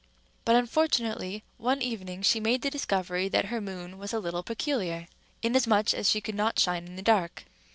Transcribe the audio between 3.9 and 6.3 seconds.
was a little peculiar, inasmuch as she